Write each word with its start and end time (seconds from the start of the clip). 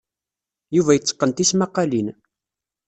Yuba 0.75 0.91
yetteqqen 0.93 1.31
tismaqqalin. 1.35 2.07